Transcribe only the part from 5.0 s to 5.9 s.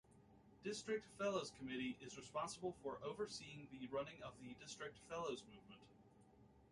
Fellows movement.